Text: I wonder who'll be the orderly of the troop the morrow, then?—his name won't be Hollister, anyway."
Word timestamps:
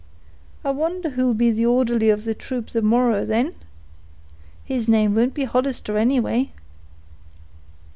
I 0.65 0.71
wonder 0.71 1.11
who'll 1.11 1.35
be 1.35 1.51
the 1.51 1.67
orderly 1.67 2.09
of 2.09 2.23
the 2.23 2.33
troop 2.33 2.71
the 2.71 2.81
morrow, 2.81 3.23
then?—his 3.23 4.89
name 4.89 5.13
won't 5.13 5.35
be 5.35 5.43
Hollister, 5.43 5.95
anyway." 5.95 6.53